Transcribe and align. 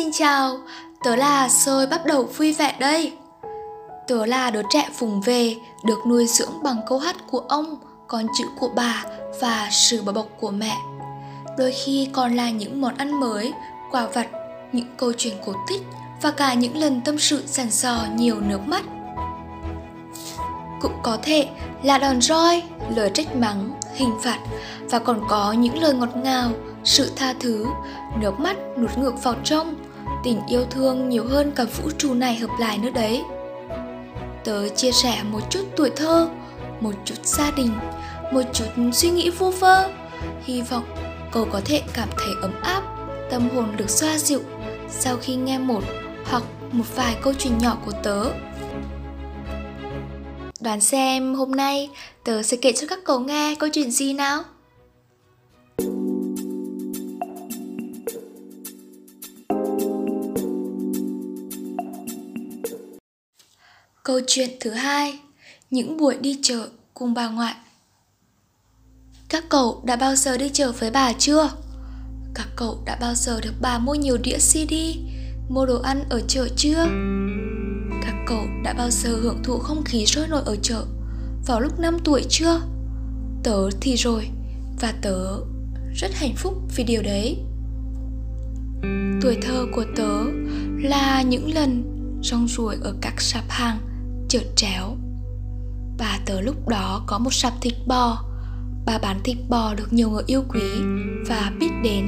xin 0.00 0.12
chào, 0.12 0.58
tớ 1.04 1.16
là 1.16 1.48
Sôi 1.48 1.86
bắt 1.86 2.06
đầu 2.06 2.22
vui 2.22 2.52
vẻ 2.52 2.74
đây. 2.78 3.12
Tớ 4.08 4.26
là 4.26 4.50
đứa 4.50 4.62
trẻ 4.70 4.88
vùng 4.98 5.20
về, 5.20 5.56
được 5.84 5.98
nuôi 6.06 6.26
dưỡng 6.26 6.62
bằng 6.62 6.76
câu 6.88 6.98
hát 6.98 7.16
của 7.30 7.38
ông, 7.38 7.76
con 8.06 8.26
chữ 8.38 8.44
của 8.58 8.68
bà 8.76 9.04
và 9.40 9.68
sự 9.70 10.02
bảo 10.02 10.12
bọc 10.12 10.26
của 10.40 10.50
mẹ. 10.50 10.76
Đôi 11.58 11.72
khi 11.72 12.08
còn 12.12 12.36
là 12.36 12.50
những 12.50 12.80
món 12.80 12.96
ăn 12.96 13.20
mới, 13.20 13.52
quả 13.90 14.06
vặt, 14.14 14.26
những 14.72 14.86
câu 14.96 15.12
chuyện 15.18 15.34
cổ 15.46 15.52
tích 15.68 15.82
và 16.22 16.30
cả 16.30 16.54
những 16.54 16.76
lần 16.76 17.00
tâm 17.00 17.18
sự 17.18 17.42
sàn 17.46 17.70
sò 17.70 18.06
nhiều 18.14 18.40
nước 18.40 18.60
mắt. 18.66 18.82
Cũng 20.80 20.94
có 21.02 21.18
thể 21.22 21.48
là 21.82 21.98
đòn 21.98 22.20
roi, 22.20 22.62
lời 22.96 23.10
trách 23.14 23.36
mắng, 23.36 23.70
hình 23.94 24.12
phạt 24.22 24.38
và 24.90 24.98
còn 24.98 25.20
có 25.28 25.52
những 25.52 25.82
lời 25.82 25.94
ngọt 25.94 26.16
ngào, 26.16 26.50
sự 26.84 27.12
tha 27.16 27.34
thứ, 27.40 27.66
nước 28.20 28.40
mắt 28.40 28.56
nuốt 28.78 28.98
ngược 28.98 29.22
vào 29.22 29.34
trong, 29.44 29.74
tình 30.24 30.40
yêu 30.48 30.64
thương 30.70 31.08
nhiều 31.08 31.24
hơn 31.24 31.52
cả 31.56 31.64
vũ 31.64 31.90
trụ 31.98 32.14
này 32.14 32.36
hợp 32.36 32.50
lại 32.58 32.78
nữa 32.78 32.90
đấy. 32.90 33.22
Tớ 34.44 34.68
chia 34.68 34.92
sẻ 34.92 35.22
một 35.30 35.40
chút 35.50 35.64
tuổi 35.76 35.90
thơ, 35.96 36.28
một 36.80 36.94
chút 37.04 37.26
gia 37.26 37.50
đình, 37.50 37.70
một 38.32 38.42
chút 38.52 38.66
suy 38.92 39.10
nghĩ 39.10 39.30
vu 39.30 39.50
vơ, 39.50 39.90
hy 40.44 40.62
vọng 40.62 40.84
cậu 41.32 41.46
có 41.52 41.60
thể 41.64 41.82
cảm 41.94 42.08
thấy 42.18 42.34
ấm 42.42 42.52
áp, 42.62 42.82
tâm 43.30 43.48
hồn 43.54 43.76
được 43.76 43.90
xoa 43.90 44.18
dịu 44.18 44.40
sau 44.88 45.16
khi 45.16 45.34
nghe 45.36 45.58
một 45.58 45.84
hoặc 46.24 46.42
một 46.72 46.84
vài 46.96 47.16
câu 47.22 47.32
chuyện 47.38 47.58
nhỏ 47.58 47.78
của 47.84 47.92
tớ. 48.02 48.24
Đoán 50.60 50.80
xem 50.80 51.34
hôm 51.34 51.52
nay 51.52 51.90
tớ 52.24 52.42
sẽ 52.42 52.56
kể 52.56 52.72
cho 52.72 52.86
các 52.86 52.98
cậu 53.04 53.20
nghe 53.20 53.54
câu 53.58 53.68
chuyện 53.72 53.90
gì 53.90 54.12
nào? 54.12 54.42
Câu 64.02 64.20
chuyện 64.26 64.50
thứ 64.60 64.70
hai 64.70 65.18
Những 65.70 65.96
buổi 65.96 66.16
đi 66.20 66.38
chợ 66.42 66.68
cùng 66.94 67.14
bà 67.14 67.28
ngoại 67.28 67.54
Các 69.28 69.44
cậu 69.48 69.82
đã 69.84 69.96
bao 69.96 70.16
giờ 70.16 70.36
đi 70.36 70.48
chợ 70.48 70.72
với 70.72 70.90
bà 70.90 71.12
chưa? 71.12 71.50
Các 72.34 72.48
cậu 72.56 72.82
đã 72.86 72.98
bao 73.00 73.14
giờ 73.14 73.40
được 73.40 73.52
bà 73.60 73.78
mua 73.78 73.94
nhiều 73.94 74.18
đĩa 74.22 74.38
CD, 74.38 74.74
mua 75.48 75.66
đồ 75.66 75.80
ăn 75.80 76.04
ở 76.10 76.20
chợ 76.28 76.48
chưa? 76.56 76.86
Các 78.02 78.14
cậu 78.26 78.46
đã 78.64 78.72
bao 78.72 78.90
giờ 78.90 79.10
hưởng 79.10 79.42
thụ 79.42 79.58
không 79.58 79.84
khí 79.84 80.06
sôi 80.06 80.28
nổi 80.28 80.42
ở 80.44 80.56
chợ 80.62 80.84
vào 81.46 81.60
lúc 81.60 81.80
5 81.80 81.98
tuổi 82.04 82.24
chưa? 82.28 82.60
Tớ 83.42 83.70
thì 83.80 83.96
rồi, 83.96 84.28
và 84.80 84.94
tớ 85.02 85.36
rất 85.94 86.10
hạnh 86.14 86.34
phúc 86.36 86.54
vì 86.76 86.84
điều 86.84 87.02
đấy. 87.02 87.36
Tuổi 89.22 89.38
thơ 89.42 89.66
của 89.72 89.84
tớ 89.96 90.24
là 90.82 91.22
những 91.22 91.54
lần 91.54 91.96
rong 92.22 92.48
ruổi 92.48 92.76
ở 92.82 92.94
các 93.00 93.20
sạp 93.20 93.44
hàng 93.48 93.89
chợt 94.30 94.44
tréo. 94.56 94.96
Bà 95.98 96.18
tớ 96.26 96.40
lúc 96.40 96.68
đó 96.68 97.04
có 97.06 97.18
một 97.18 97.34
sạp 97.34 97.52
thịt 97.60 97.74
bò 97.86 98.24
Bà 98.86 98.98
bán 98.98 99.20
thịt 99.24 99.36
bò 99.48 99.74
được 99.74 99.92
nhiều 99.92 100.10
người 100.10 100.22
yêu 100.26 100.44
quý 100.48 100.60
và 101.28 101.52
biết 101.60 101.70
đến 101.84 102.04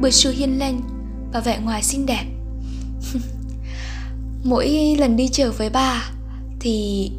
bởi 0.00 0.12
sự 0.12 0.30
hiền 0.30 0.58
lành 0.58 0.80
và 1.32 1.40
vẻ 1.40 1.58
ngoài 1.64 1.82
xinh 1.82 2.06
đẹp. 2.06 2.24
Mỗi 4.44 4.96
lần 4.98 5.16
đi 5.16 5.28
chợ 5.28 5.52
với 5.52 5.70
bà 5.70 6.10
thì 6.60 7.10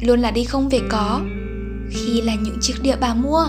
luôn 0.00 0.20
là 0.20 0.30
đi 0.30 0.44
không 0.44 0.68
về 0.68 0.80
có. 0.90 1.20
Khi 1.90 2.20
là 2.20 2.34
những 2.34 2.58
chiếc 2.60 2.74
đĩa 2.82 2.96
bà 3.00 3.14
mua, 3.14 3.46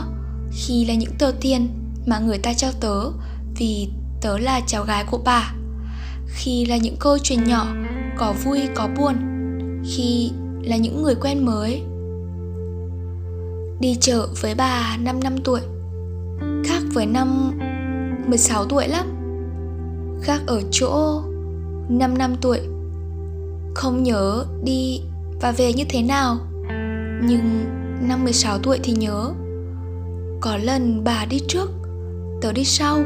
khi 0.51 0.85
là 0.85 0.93
những 0.93 1.13
tờ 1.19 1.31
tiền 1.41 1.69
mà 2.05 2.19
người 2.19 2.37
ta 2.37 2.53
cho 2.53 2.71
tớ 2.79 3.11
vì 3.57 3.87
tớ 4.21 4.37
là 4.37 4.61
cháu 4.67 4.83
gái 4.83 5.03
của 5.11 5.21
bà. 5.25 5.53
Khi 6.27 6.65
là 6.65 6.77
những 6.77 6.95
câu 6.99 7.17
chuyện 7.23 7.43
nhỏ 7.43 7.67
có 8.17 8.33
vui 8.43 8.59
có 8.75 8.87
buồn, 8.97 9.15
khi 9.85 10.31
là 10.65 10.77
những 10.77 11.03
người 11.03 11.15
quen 11.15 11.45
mới. 11.45 11.81
Đi 13.79 13.95
chợ 14.01 14.27
với 14.41 14.55
bà 14.55 14.97
5 15.03 15.19
năm 15.23 15.35
tuổi, 15.43 15.61
Khác 16.65 16.81
với 16.93 17.05
năm 17.05 17.59
16 18.27 18.65
tuổi 18.65 18.87
lắm. 18.87 19.05
Khác 20.21 20.41
ở 20.47 20.61
chỗ 20.71 21.21
5 21.89 22.17
năm 22.17 22.35
tuổi, 22.41 22.59
Không 23.75 24.03
nhớ 24.03 24.45
đi 24.63 25.01
và 25.41 25.51
về 25.51 25.73
như 25.73 25.83
thế 25.89 26.01
nào. 26.01 26.37
Nhưng 27.27 27.65
năm 28.07 28.23
16 28.23 28.59
tuổi 28.59 28.79
thì 28.83 28.93
nhớ. 28.93 29.31
Có 30.41 30.57
lần 30.57 31.03
bà 31.03 31.25
đi 31.25 31.39
trước, 31.47 31.71
Tớ 32.41 32.51
đi 32.51 32.63
sau, 32.63 32.97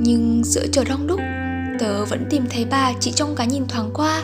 Nhưng 0.00 0.42
giữa 0.44 0.66
chợ 0.72 0.84
đông 0.88 1.06
đúc, 1.06 1.20
Tớ 1.78 2.04
vẫn 2.04 2.26
tìm 2.30 2.44
thấy 2.50 2.64
bà 2.70 2.92
chỉ 3.00 3.12
trong 3.12 3.34
cái 3.36 3.46
nhìn 3.46 3.66
thoáng 3.68 3.90
qua. 3.94 4.22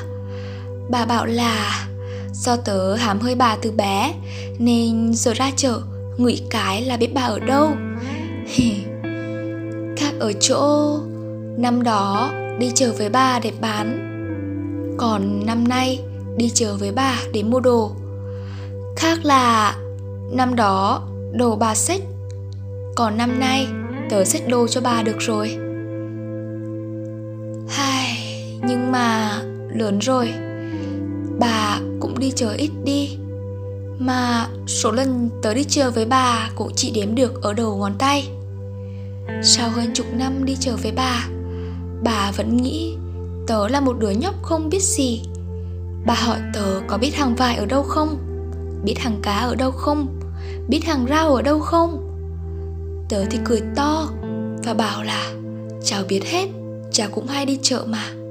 Bà 0.91 1.07
bảo 1.07 1.27
là 1.27 1.87
Do 2.33 2.57
tớ 2.57 2.95
hám 2.95 3.21
hơi 3.21 3.35
bà 3.35 3.57
từ 3.63 3.71
bé 3.71 4.15
Nên 4.59 5.15
giờ 5.15 5.33
ra 5.33 5.51
chợ 5.57 5.81
Ngụy 6.17 6.41
cái 6.51 6.83
là 6.83 6.97
biết 6.97 7.15
bà 7.15 7.23
ở 7.23 7.39
đâu. 7.39 7.71
Khác 9.97 10.13
ở 10.21 10.33
chỗ 10.41 10.99
Năm 11.59 11.83
đó 11.83 12.31
đi 12.59 12.71
chờ 12.75 12.93
với 12.99 13.09
bà 13.09 13.41
để 13.43 13.53
bán. 13.61 14.09
Còn 14.99 15.47
năm 15.47 15.69
nay 15.69 16.01
đi 16.37 16.51
chờ 16.55 16.77
với 16.81 16.93
bà 16.93 17.19
để 17.33 17.43
mua 17.43 17.61
đồ. 17.61 17.93
Khác 18.97 19.19
là 19.23 19.77
Năm 20.33 20.57
đó 20.57 21.09
đồ 21.33 21.57
bà 21.57 21.75
xách 21.75 22.01
Còn 22.95 23.17
năm 23.17 23.41
nay 23.41 23.67
tớ 24.11 24.25
xách 24.25 24.49
đồ 24.49 24.69
cho 24.69 24.81
bà 24.81 25.03
được 25.03 25.19
rồi. 25.19 25.57
Hai, 27.69 28.19
nhưng 28.67 28.93
mà 28.93 29.39
lớn 29.75 29.99
rồi 29.99 30.33
bà 31.43 31.81
cũng 32.01 32.19
đi 32.19 32.33
chờ 32.37 32.53
ít 32.53 32.71
đi. 32.85 33.17
Mà 33.99 34.49
số 34.67 34.93
lần 34.93 35.31
tớ 35.43 35.55
đi 35.55 35.65
chờ 35.65 35.91
với 35.91 36.05
bà 36.05 36.51
cũng 36.57 36.73
chỉ 36.77 36.91
đếm 36.91 37.15
được 37.15 37.43
ở 37.43 37.53
đầu 37.53 37.77
ngón 37.77 37.93
tay. 37.99 38.29
Sau 39.43 39.71
hơn 39.71 39.91
chục 39.95 40.07
năm 40.13 40.45
đi 40.45 40.57
chờ 40.61 40.77
với 40.77 40.93
bà 40.93 41.27
bà 42.05 42.33
vẫn 42.37 42.57
nghĩ 42.57 42.97
tớ 43.47 43.69
là 43.69 43.81
một 43.81 43.97
đứa 43.99 44.11
nhóc 44.11 44.35
không 44.43 44.69
biết 44.69 44.83
gì. 44.83 45.23
Bà 46.07 46.15
hỏi 46.15 46.39
tớ 46.55 46.81
có 46.89 46.99
biết 46.99 47.15
hàng 47.15 47.35
vải 47.35 47.57
ở 47.57 47.67
đâu 47.67 47.83
không? 47.83 48.17
Biết 48.85 48.99
hàng 48.99 49.19
cá 49.23 49.39
ở 49.39 49.55
đâu 49.55 49.71
không? 49.71 50.21
Biết 50.69 50.85
hàng 50.85 51.07
rau 51.09 51.35
ở 51.35 51.43
đâu 51.43 51.61
không? 51.61 52.09
Tớ 53.09 53.25
thì 53.31 53.39
cười 53.45 53.61
to 53.77 54.09
và 54.65 54.75
bảo 54.75 55.03
là 55.03 55.33
cháu 55.85 56.03
biết 56.09 56.25
hết 56.25 56.49
cháu 56.93 57.09
cũng 57.15 57.27
hay 57.27 57.47
đi 57.47 57.59
chợ 57.63 57.85
mà. 57.89 58.22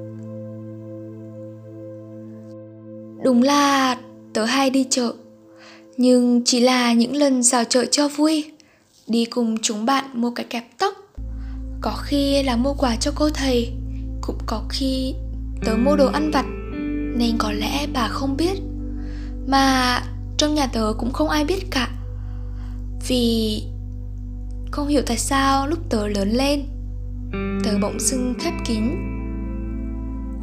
Đúng 3.24 3.44
là 3.44 3.98
tớ 4.34 4.46
hay 4.46 4.70
đi 4.70 4.86
chợ, 4.90 5.14
Nhưng 5.98 6.42
chỉ 6.46 6.59
là 6.59 6.94
những 6.94 7.16
lần 7.16 7.44
rào 7.44 7.64
chợ 7.64 7.86
cho 7.92 8.08
vui, 8.08 8.52
Đi 9.08 9.26
cùng 9.26 9.58
chúng 9.62 9.86
bạn 9.86 10.06
mua 10.14 10.32
cái 10.32 10.46
kẹp 10.50 10.64
tóc. 10.80 10.94
Có 11.81 11.96
khi 12.04 12.44
là 12.44 12.56
mua 12.56 12.74
quà 12.74 12.96
cho 12.96 13.12
cô 13.16 13.30
thầy, 13.30 13.74
Cũng 14.22 14.38
có 14.46 14.64
khi 14.70 15.14
tớ 15.66 15.76
mua 15.76 15.96
đồ 15.96 16.08
ăn 16.08 16.31
vặt, 16.31 16.46
Nên 17.18 17.38
có 17.38 17.52
lẽ 17.52 17.88
bà 17.94 18.08
không 18.08 18.38
biết. 18.38 18.62
Mà 19.48 20.00
trong 20.38 20.56
nhà 20.56 20.68
tớ 20.68 20.94
cũng 20.98 21.14
không 21.14 21.30
ai 21.30 21.46
biết 21.46 21.72
cả, 21.72 21.90
Vì 23.08 23.64
không 24.72 24.88
hiểu 24.88 25.02
tại 25.06 25.18
sao 25.18 25.68
lúc 25.68 25.80
tớ 25.90 26.08
lớn 26.08 26.30
lên, 26.30 26.64
Tớ 27.64 27.72
bỗng 27.81 28.00
dưng 28.00 28.34
khép 28.40 28.54
kín. 28.66 28.84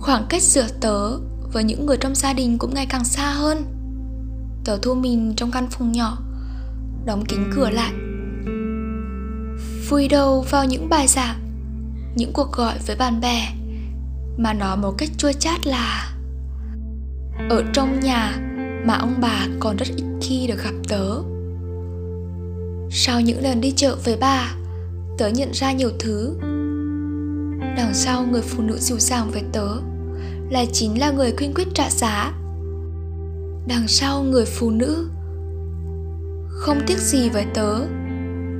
Khoảng 0.00 0.26
cách 0.28 0.42
giữa 0.42 0.66
tớ 0.80 1.18
với 1.52 1.64
những 1.64 1.86
người 1.86 1.96
trong 1.96 2.14
gia 2.14 2.32
đình 2.32 2.58
cũng 2.58 2.74
ngày 2.74 2.86
càng 2.86 3.04
xa 3.04 3.30
hơn. 3.30 3.64
Tớ 4.64 4.78
thu 4.82 4.94
mình 4.94 5.34
trong 5.36 5.50
căn 5.50 5.66
phòng 5.70 5.92
nhỏ, 5.92 6.18
đóng 7.04 7.24
kín 7.24 7.40
cửa 7.54 7.70
lại. 7.70 7.92
Vùi 9.88 10.08
đầu 10.08 10.44
vào 10.50 10.64
những 10.64 10.88
bài 10.88 11.06
giảng, 11.08 11.38
những 12.16 12.32
cuộc 12.32 12.52
gọi 12.52 12.74
với 12.86 12.96
bạn 12.96 13.20
bè, 13.20 13.48
mà 14.38 14.52
nói 14.52 14.76
một 14.76 14.94
cách 14.98 15.08
chua 15.18 15.32
chát 15.32 15.66
là, 15.66 16.14
ở 17.50 17.64
trong 17.72 18.00
nhà 18.00 18.38
mà 18.86 18.94
ông 18.94 19.14
bà 19.20 19.46
còn 19.60 19.76
rất 19.76 19.86
ít 19.96 20.04
khi 20.22 20.46
được 20.46 20.64
gặp 20.64 20.74
tớ. 20.88 21.22
Sau 22.90 23.20
những 23.20 23.42
lần 23.42 23.60
đi 23.60 23.72
chợ 23.76 23.96
với 24.04 24.16
bà, 24.20 24.54
tớ 25.18 25.28
nhận 25.28 25.50
ra 25.52 25.72
nhiều 25.72 25.90
thứ. 25.98 26.34
Đằng 27.76 27.94
sau 27.94 28.26
người 28.26 28.42
phụ 28.42 28.62
nữ 28.62 28.78
dịu 28.78 28.98
dàng 28.98 29.30
với 29.30 29.42
tớ 29.52 29.68
là 30.50 30.64
chính 30.72 31.00
là 31.00 31.10
người 31.10 31.32
khuyên 31.36 31.54
quyết 31.54 31.68
trả 31.74 31.90
giá. 31.90 32.32
Đằng 33.66 33.88
sau 33.88 34.22
người 34.22 34.44
phụ 34.44 34.70
nữ, 34.70 35.08
không 36.48 36.80
tiếc 36.86 36.98
gì 36.98 37.28
với 37.28 37.46
tớ, 37.54 37.78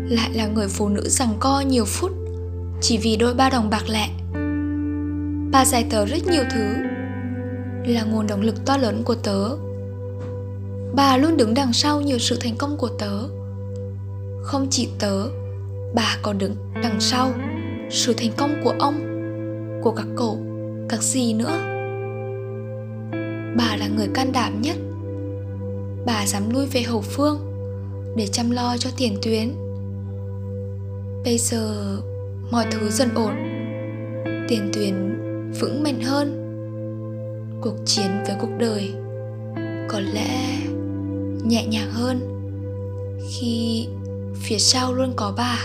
lại 0.09 0.31
là 0.35 0.47
người 0.47 0.69
phụ 0.69 0.89
nữ 0.89 1.09
rằng 1.09 1.35
co 1.41 1.61
nhiều 1.61 1.85
phút, 1.85 2.13
chỉ 2.81 2.99
vì 2.99 3.17
đôi 3.17 3.35
ba 3.35 3.51
đồng 3.51 3.71
bạc 3.71 3.89
lẹ 3.89 4.09
bà 5.53 5.65
dạy 5.65 5.87
tớ 5.91 6.07
rất 6.07 6.27
nhiều 6.27 6.43
thứ, 6.51 6.75
là 7.87 8.03
nguồn 8.03 8.27
động 8.27 8.41
lực 8.41 8.67
to 8.67 8.77
lớn 8.77 9.03
của 9.05 9.15
tớ. 9.15 9.49
Bà 10.95 11.17
luôn 11.17 11.37
đứng 11.37 11.55
đằng 11.55 11.73
sau 11.73 12.01
nhiều 12.01 12.19
sự 12.19 12.39
thành 12.41 12.57
công 12.57 12.77
của 12.77 12.89
tớ. 12.89 13.23
Không 14.43 14.67
chỉ 14.71 14.89
tớ, 14.99 15.29
bà 15.95 16.17
còn 16.23 16.39
đứng 16.39 16.57
đằng 16.83 17.01
sau 17.01 17.33
sự 17.91 18.15
thành 18.17 18.33
công 18.37 18.55
của 18.65 18.75
ông, 18.79 18.95
của 19.83 19.91
các 19.91 20.07
cậu, 20.17 20.39
các 20.89 21.03
gì 21.03 21.33
nữa 21.33 21.78
bà 23.57 23.77
là 23.77 23.89
người 23.89 24.09
can 24.15 24.33
đảm 24.33 24.63
nhất. 24.63 24.77
Bà 26.07 26.27
dám 26.27 26.51
lui 26.51 26.67
về 26.67 26.83
hậu 26.83 27.01
phương 27.01 27.39
để 28.17 28.27
chăm 28.27 28.51
lo 28.51 28.77
cho 28.77 28.91
tiền 28.97 29.17
tuyến. 29.23 29.53
Bây 31.25 31.39
giờ 31.39 31.97
mọi 32.51 32.67
thứ 32.71 32.91
dần 32.91 33.09
ổn. 33.15 33.35
Tiền 34.49 34.71
tuyến 34.73 34.95
vững 35.61 35.83
mạnh 35.83 36.01
hơn. 36.01 36.45
Cuộc 37.61 37.77
chiến 37.87 38.11
với 38.27 38.37
cuộc 38.41 38.51
đời 38.59 38.93
có 39.89 40.01
lẽ 40.01 40.59
nhẹ 41.45 41.67
nhàng 41.67 41.91
hơn 41.91 42.21
khi 43.31 43.87
phía 44.35 44.59
sau 44.59 44.95
luôn 44.95 45.13
có 45.17 45.35
bà. 45.37 45.59